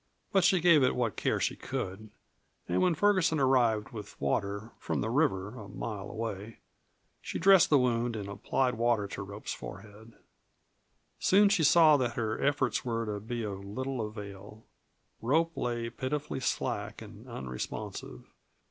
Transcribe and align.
But 0.31 0.43
she 0.43 0.59
gave 0.59 0.81
it 0.81 0.95
what 0.95 1.15
care 1.15 1.39
she 1.39 1.55
could, 1.55 2.09
and 2.67 2.81
when 2.81 2.95
Ferguson 2.95 3.39
arrived 3.39 3.89
with 3.91 4.19
water 4.19 4.71
from 4.79 4.99
the 5.01 5.11
river, 5.11 5.59
a 5.59 5.67
mile 5.69 6.09
away 6.09 6.57
she 7.21 7.37
dressed 7.37 7.69
the 7.69 7.77
wound 7.77 8.15
and 8.15 8.27
applied 8.27 8.79
water 8.79 9.05
to 9.09 9.21
Rope's 9.21 9.53
forehead. 9.53 10.13
Soon 11.19 11.49
she 11.49 11.63
saw 11.63 11.97
that 11.97 12.13
her 12.15 12.41
efforts 12.41 12.83
were 12.83 13.05
to 13.05 13.19
be 13.19 13.43
of 13.43 13.63
little 13.63 14.01
avail. 14.03 14.65
Rope 15.21 15.55
lay 15.55 15.91
pitifully 15.91 16.39
slack 16.39 17.03
and 17.03 17.27
unresponsive. 17.29 18.23